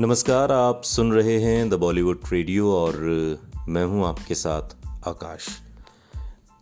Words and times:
नमस्कार, 0.00 0.52
आप 0.52 0.82
सुन 0.84 1.12
रहे 1.12 1.40
हैं 1.40 1.70
द 1.70 1.74
बॉलीवुड 1.74 2.20
रेडियो 2.32 2.72
और 2.72 2.96
मैं 3.68 3.84
हूँ 3.84 4.06
आपके 4.06 4.34
साथ 4.34 4.62
आकाश। 5.08 5.48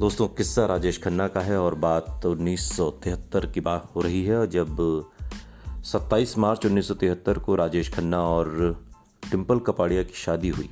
दोस्तों, 0.00 0.28
किस्सा 0.28 0.66
राजेश 0.66 1.02
खन्ना 1.02 1.28
का 1.28 1.40
है 1.40 1.58
और 1.58 1.74
बात 1.74 2.22
उन्नीस 2.26 2.76
सौ 2.76 2.90
तिहत्तर 2.90 3.46
की 3.46 3.60
बात 3.60 3.88
हो 3.96 4.00
रही 4.00 4.24
है। 4.24 4.46
जब 4.46 5.04
27 5.84 6.38
मार्च 6.38 6.66
1973 6.66 7.38
को 7.38 7.54
राजेश 7.54 7.94
खन्ना 7.94 8.22
और 8.22 8.80
टिम्पल 9.30 9.58
कपाड़िया 9.58 10.02
की 10.02 10.14
शादी 10.14 10.48
हुई। 10.48 10.70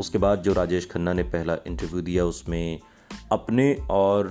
उसके 0.00 0.18
बाद 0.18 0.42
जो 0.42 0.52
राजेश 0.52 0.88
खन्ना 0.90 1.12
ने 1.12 1.22
पहला 1.22 1.56
इंटरव्यू 1.66 2.00
दिया, 2.00 2.24
उसमें 2.24 2.80
अपने 3.32 3.78
और 3.90 4.28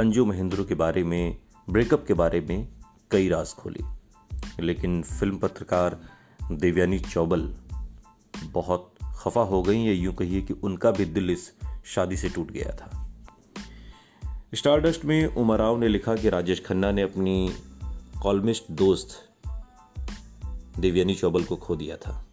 अंजू 0.00 0.24
महेंद्र 0.24 0.62
के 0.62 0.74
बारे 0.74 1.04
में, 1.04 1.38
ब्रेकअप 1.70 2.04
के 2.08 2.14
बारे 2.14 2.40
में 2.40 2.68
कई 3.10 3.28
राज 3.28 3.54
खोले। 3.54 3.96
लेकिन 4.60 5.02
फ़िल्म 5.02 5.36
पत्रकार 5.36 6.15
देवयानी 6.52 6.98
चौबल, 6.98 7.54
बहुत 8.44 8.94
खफा 9.02 9.40
हो 9.40 9.62
गई 9.62 9.84
या 9.84 9.92
यूँ 9.92 10.14
कहिए 10.14 10.42
कि 10.42 10.52
उनका 10.52 10.90
भी 10.90 11.04
दिल 11.04 11.30
इस 11.30 11.52
शादी 11.84 12.16
से 12.16 12.28
टूट 12.28 12.50
गया 12.50 12.76
था। 12.76 13.10
स्टारडस्ट 14.54 15.04
में 15.04 15.26
उमराव 15.26 15.78
ने 15.78 15.88
लिखा 15.88 16.16
कि 16.16 16.30
राजेश 16.30 16.62
खन्ना 16.66 16.92
ने 16.92 17.02
अपनी 17.02 17.52
कॉलमिस्ट 18.22 18.64
दोस्त 18.70 19.28
देवयानी 20.78 21.14
चौबल 21.14 21.44
को 21.44 21.56
खो 21.56 21.76
दिया 21.76 21.96
था। 21.96 22.26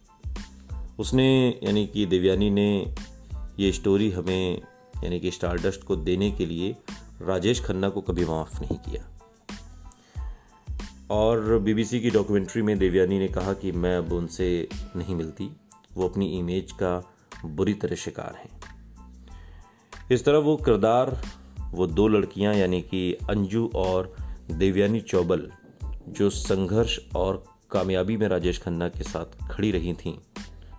उसने, 0.99 1.59
यानी 1.63 1.88
कि 1.88 2.05
देवयानी 2.05 2.49
ने 2.49 2.95
ये 3.59 3.71
स्टोरी 3.71 4.12
हमें, 4.12 4.62
यानी 5.04 5.20
कि 5.20 5.32
स्टारडस्ट 5.32 5.84
को 5.84 5.95
देने 5.95 6.32
के 6.32 6.45
लिए 6.45 6.76
राजेश 7.21 7.63
खन्ना 7.63 7.90
को 7.90 8.02
कभी 8.02 8.26
माफ़ 8.26 8.62
नहीं 8.62 8.77
किया। 8.77 9.12
और 11.13 11.60
बीबीसी 11.60 11.99
की 11.99 12.10
डॉक्यूमेंट्री 12.10 12.62
में 12.62 12.79
देवयानी 12.79 13.20
ने 13.20 13.27
कहा 13.27 13.54
कि 13.54 13.71
मैं 13.71 13.98
अब 13.98 14.13
उनसे 14.13 14.68
नहीं 14.96 15.15
मिलती। 15.15 15.49
वो 15.93 16.07
अपनी 16.10 16.40
इमेज 16.40 16.71
का 16.71 17.13
बुरी 17.46 17.74
तरह 17.74 17.96
शिकार 17.96 18.35
हैं। 18.35 18.60
इस 20.12 20.26
तरह 20.26 20.37
वो 20.37 20.55
किरदार, 20.55 21.21
वो 21.71 21.87
दो 21.87 22.07
लड़कियाँ, 22.07 22.54
यानी 22.54 22.82
कि 22.82 23.18
अंजू 23.29 23.71
और 23.76 24.15
देवयानी 24.52 24.99
चौबल, 24.99 25.52
जो 26.10 26.29
संघर्ष 26.29 26.99
और 27.15 27.43
कामयाबी 27.71 28.18
में 28.18 28.27
राजेश 28.27 28.62
खन्ना 28.62 28.90
के 28.90 29.04
साथ 29.04 29.48
खड़ी 29.52 29.71
रही 29.71 29.93
थीं, 29.93 30.18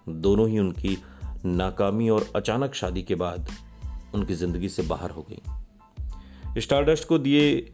दोनों 0.08 0.48
ही 0.48 0.58
उनकी 0.58 0.98
नाकामी 1.44 2.08
और 2.08 2.32
अचानक 2.36 2.74
शादी 2.74 3.02
के 3.02 3.14
बाद 3.14 3.50
उनकी 4.14 4.34
ज़िंदगी 4.34 4.68
से 4.68 4.82
बाहर 4.82 5.10
हो 5.10 5.26
गई। 5.30 6.60
स्टारडस्ट 6.60 7.08
को 7.08 7.18
दिए 7.18 7.72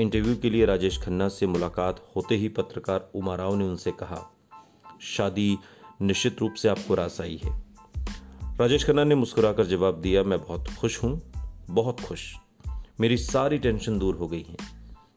इंटरव्यू 0.00 0.36
के 0.36 0.50
लिए 0.50 0.64
राजेश 0.64 0.98
खन्ना 0.98 1.28
से 1.28 1.46
मुलाकात 1.46 2.12
होते 2.16 2.34
ही 2.34 2.48
पत्रकार 2.48 3.10
उमा 3.14 3.34
राव 3.34 3.54
ने 3.56 3.64
उनसे 3.64 3.90
कहा, 3.90 4.32
शादी 5.00 5.58
निश्चित 6.02 6.36
रूप 6.40 6.54
से 6.54 6.68
आपको 6.68 6.94
रास 6.94 7.20
आई 7.20 7.40
है। 7.44 7.62
राजेश 8.60 8.84
खन्ना 8.84 9.04
ने 9.04 9.14
मुस्कुराकर 9.14 9.66
जवाब 9.66 10.00
दिया, 10.00 10.22
मैं 10.22 10.40
बहुत 10.40 10.68
खुश 10.68 11.02
हूँ, 11.02 11.32
बहुत 11.70 12.00
खुश। 12.00 12.34
मेरी 13.00 13.16
सारी 13.16 13.58
टेंशन 13.58 13.98
दूर 13.98 14.14
हो 14.14 14.28
गई 14.28 14.46
है। 14.48 14.56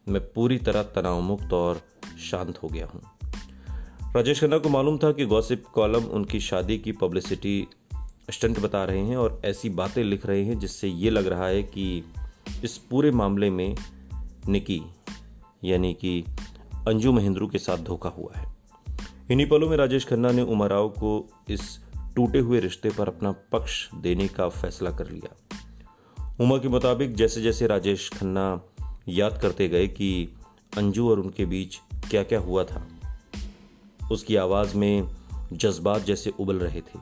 मैं 0.08 0.22
पूरी 0.34 0.58
तरह 0.58 0.84
तनाव 0.84 1.22
मुक्त 1.22 1.54
और 1.54 1.82
शांत 2.32 2.58
हो 2.64 2.68
गया 2.68 2.86
हूँ। 2.86 3.02
राजेश 4.16 4.42
खन्ना 4.42 4.58
को 4.58 4.70
मालूम 4.70 4.98
था 4.98 5.12
कि 5.12 5.26
गॉसिप 5.26 5.66
कॉलम 5.66 6.04
उनकी 6.04 6.40
शादी 6.40 6.78
की 6.78 6.92
पब्लिसिटी 6.92 7.68
स्टंट 8.32 8.60
बता 8.60 8.84
रहे 8.84 9.02
हैं 9.02 9.18
और 9.18 9.42
ऐसी 9.45 9.70
बातें 9.70 10.04
लिख 10.04 10.26
रहे 10.26 10.44
हैं 10.44 10.60
जिससे 10.60 10.88
ये 10.88 11.10
लग 11.10 11.28
रहा 11.28 11.48
है 11.48 11.64
कि 11.64 12.04
इस 12.64 12.78
पूरे 12.78 13.12
मामले 13.12 13.50
में 13.50 13.76
निकी 14.47 14.81
यानी 15.64 15.94
कि 15.94 16.25
अंजू 16.88 17.11
महेंद्रू 17.11 17.47
के 17.47 17.58
साथ 17.58 17.78
धोखा 17.78 18.09
हुआ 18.09 18.39
है। 18.39 18.56
इन्हीं 19.31 19.50
पलों 19.50 19.70
में 19.70 19.78
राजेश 19.78 20.08
खन्ना 20.08 20.31
ने 20.31 20.42
उमराव 20.42 20.89
को 20.89 21.30
इस 21.49 21.80
टूटे 22.16 22.39
हुए 22.39 22.60
रिश्ते 22.60 22.89
पर 22.89 23.08
अपना 23.08 23.32
पक्ष 23.32 23.89
देने 23.95 24.27
का 24.27 24.49
फैसला 24.49 24.92
कर 24.92 25.10
लिया। 25.10 25.60
उमा 26.39 26.58
के 26.58 26.67
मुताबिक 26.67 27.16
जैसे 27.16 27.42
जैसे 27.42 27.67
राजेश 27.67 28.10
खन्ना 28.10 28.61
याद 29.08 29.42
करते 29.42 29.67
गए 29.67 29.88
कि 29.88 30.36
अंजू 30.77 31.10
और 31.10 31.20
उनके 31.20 31.45
बीच 31.45 31.80
क्या 32.10 32.23
क्या 32.23 32.39
हुआ 32.39 32.64
था, 32.64 32.87
उसकी 34.11 34.36
आवाज़ 34.36 34.77
में 34.77 35.08
जज्बात 35.54 36.02
जैसे 36.02 36.30
उबल 36.39 36.55
रहे 36.55 36.82
थे। 36.82 36.99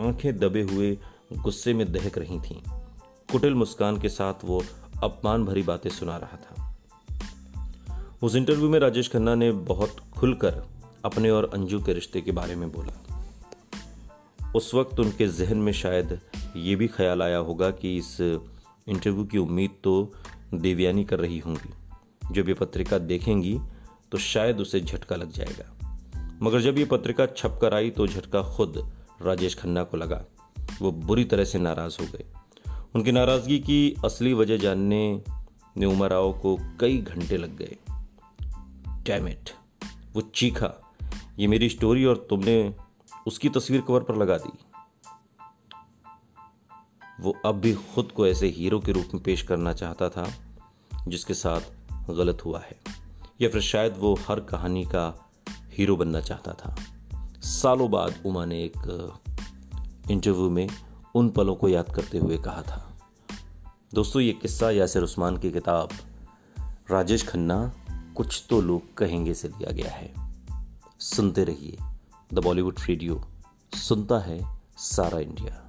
आँखें 0.00 0.38
दबे 0.38 0.62
हुए 0.62 0.98
गुस्से 1.32 1.74
में 1.74 1.92
दहक 1.92 2.18
रही 2.18 2.40
थीं। 2.40 2.60
कुटिल 3.32 3.54
मुस्कान 3.54 4.00
के 4.00 4.08
साथ 4.08 4.34
वो 4.44 4.64
अपमान 5.04 5.44
भरी 5.44 5.62
बातें 5.62 5.90
सुना 5.90 6.16
रहा 6.16 6.36
था। 6.36 6.76
उस 8.22 8.34
इंटरव्यू 8.34 8.68
में 8.68 8.78
राजेश 8.78 9.08
खन्ना 9.08 9.34
ने 9.34 9.52
बहुत 9.52 9.96
खुलकर 10.16 10.62
अपने 11.04 11.30
और 11.30 11.50
अंजू 11.54 11.80
के 11.82 11.92
रिश्ते 11.92 12.20
के 12.20 12.32
बारे 12.32 12.54
में 12.54 12.72
बोला। 12.72 13.00
उस 14.56 14.74
वक्त 14.74 15.00
उनके 15.00 15.28
जहन 15.28 15.58
में 15.58 15.72
शायद 15.72 16.20
ये 16.56 16.76
भी 16.76 16.88
ख्याल 16.88 17.22
आया 17.22 17.38
होगा 17.38 17.70
कि 17.70 17.96
इस 17.96 18.20
इंटरव्यू 18.88 19.24
की 19.24 19.38
उम्मीद 19.38 19.70
तो 19.84 20.12
देवयानी 20.54 21.04
कर 21.04 21.18
रही 21.18 21.38
होंगी। 21.38 21.72
जब 22.30 22.48
ये 22.48 22.54
पत्रिका 22.54 22.98
देखेंगी 22.98 23.58
तो 24.12 24.18
शायद 24.18 24.60
उसे 24.60 24.80
झटका 24.80 25.16
लग 25.16 25.32
जाएगा। 25.32 25.70
मगर 26.42 26.60
जब 26.60 26.78
ये 26.78 26.84
पत्रिका 26.84 27.26
छप 27.26 27.58
कर 27.62 27.74
आई 27.74 27.90
तो 27.90 28.06
झटका 28.06 28.42
खुद 28.42 28.92
राजेश 29.22 29.54
खन्ना 29.54 29.82
को 29.84 29.96
लगा। 29.96 30.24
वो 30.80 30.92
बुरी 30.92 31.24
तरह 31.24 31.44
से 31.44 31.58
नाराज़ 31.58 31.96
हो 32.00 32.06
गए। 32.12 32.24
उनकी 32.94 33.12
नाराज़गी 33.12 33.58
की 33.58 33.96
असली 34.04 34.32
वजह 34.34 34.56
जानने 34.56 35.22
ने 35.76 35.86
उमराव 35.86 36.32
को 36.32 36.56
कई 36.80 36.98
घंटे 36.98 37.36
लग 37.36 37.56
गए। 37.56 37.76
डैमेट 39.02 39.50
वो 40.14 40.20
चीखा, 40.20 40.94
ये 41.38 41.46
मेरी 41.46 41.68
स्टोरी 41.68 42.04
और 42.04 42.26
तुमने 42.30 42.74
उसकी 43.26 43.48
तस्वीर 43.48 43.80
कवर 43.80 44.00
पर 44.00 44.16
लगा 44.16 44.36
दी। 44.36 44.58
वो 47.20 47.36
अब 47.46 47.54
भी 47.54 47.74
खुद 47.74 48.12
को 48.12 48.26
ऐसे 48.26 48.48
हीरो 48.48 48.80
के 48.80 48.92
रूप 48.92 49.08
में 49.14 49.22
पेश 49.22 49.42
करना 49.42 49.72
चाहता 49.72 50.08
था, 50.08 50.30
जिसके 51.08 51.34
साथ 51.34 51.60
गलत 52.10 52.44
हुआ 52.44 52.60
है, 52.60 52.80
या 53.40 53.48
फिर 53.48 53.60
शायद 53.60 53.94
वो 53.98 54.18
हर 54.28 54.40
कहानी 54.40 54.84
का 54.84 55.32
हीरो 55.48 55.96
बनना 55.96 56.20
चाहता 56.20 56.52
था। 56.52 56.76
सालों 57.40 57.90
बाद 57.90 58.22
उमा 58.26 58.44
ने 58.44 58.64
एक 58.64 59.12
इंटरव्यू 60.10 60.50
में 60.50 60.68
उन 61.14 61.30
पलों 61.30 61.54
को 61.54 61.68
याद 61.68 61.94
करते 61.94 62.18
हुए 62.18 62.38
कहा 62.38 62.62
था। 62.62 62.96
दोस्तों, 63.94 64.22
ये 64.22 64.32
किस्सा 64.32 64.70
यासिर 64.70 65.02
उस्मान 65.02 65.36
की 65.36 65.50
किताब, 65.50 65.88
राजेश 66.90 67.28
खन्ना, 67.28 67.72
कुछ 68.16 68.44
तो 68.50 68.60
लोग 68.60 68.94
कहेंगे 68.94 69.34
से 69.34 69.48
लिया 69.48 69.72
गया 69.72 69.90
है। 69.90 70.14
सुनते 70.98 71.44
रहिए 71.44 71.76
द 72.34 72.38
बॉलीवुड 72.38 72.76
रेडियो, 72.88 73.24
सुनता 73.74 74.18
है 74.18 74.58
सारा 74.76 75.18
इंडिया। 75.18 75.63